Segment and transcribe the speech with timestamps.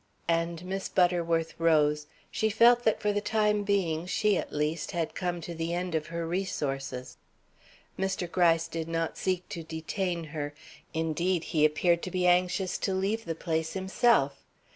[0.27, 2.07] And Miss Butterworth rose.
[2.31, 5.93] She felt that for the time being she, at least, had come to the end
[5.93, 7.17] of her resources.
[7.99, 8.25] Mr.
[8.31, 10.55] Gryce did not seek to detain her.
[10.91, 14.41] Indeed, he appeared to be anxious to leave the place himself.